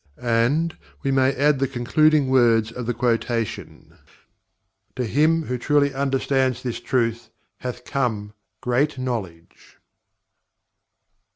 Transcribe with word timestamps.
And, 0.19 0.75
we 1.03 1.11
may 1.11 1.31
add 1.35 1.59
the 1.59 1.67
concluding 1.67 2.27
words 2.29 2.71
of 2.71 2.87
the 2.87 2.93
quotation: 2.95 3.99
"To 4.95 5.05
him 5.05 5.43
who 5.43 5.59
truly 5.59 5.93
understands 5.93 6.63
this 6.63 6.79
truth, 6.79 7.29
hath 7.59 7.85
come 7.85 8.33
great 8.61 8.97
knowledge." 8.97 9.77